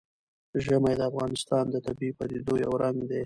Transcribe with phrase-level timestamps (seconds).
[0.63, 3.19] ژمی د افغانستان د طبیعي پدیدو یو رنګ دی.